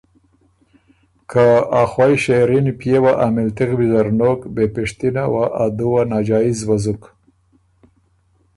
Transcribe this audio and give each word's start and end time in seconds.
که 1.31 1.45
ا 1.81 1.83
خوئ 1.91 2.13
شېرِن 2.23 2.67
پئے 2.79 2.97
وه 3.03 3.13
ا 3.25 3.27
مِلتِغ 3.35 3.69
ویزر 3.77 4.07
نوک 4.19 4.39
بې 4.53 4.65
پِشتِنه 4.73 5.23
وه 5.33 5.45
ا 5.63 5.65
دُوه 5.77 6.01
ناجائز 6.11 6.59
وزُک۔ 6.69 7.01